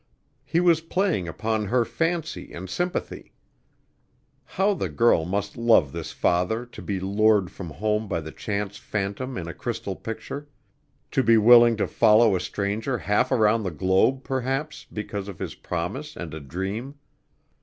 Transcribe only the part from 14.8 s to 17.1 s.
because of his promise and a dream.